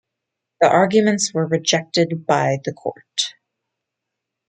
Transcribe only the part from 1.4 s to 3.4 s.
rejected by the court.